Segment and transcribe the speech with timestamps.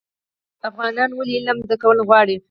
[0.69, 2.35] افغانان ولې علم زده کول غواړي؟